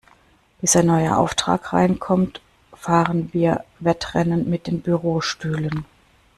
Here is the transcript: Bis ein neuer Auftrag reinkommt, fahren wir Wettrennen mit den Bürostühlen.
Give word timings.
Bis 0.59 0.75
ein 0.75 0.87
neuer 0.87 1.15
Auftrag 1.19 1.73
reinkommt, 1.73 2.41
fahren 2.73 3.29
wir 3.33 3.63
Wettrennen 3.77 4.49
mit 4.49 4.65
den 4.65 4.81
Bürostühlen. 4.81 5.85